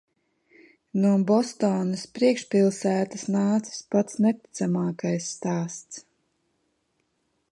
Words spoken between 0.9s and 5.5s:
No Bostonas priekšpilsētas nācis pats neticamākais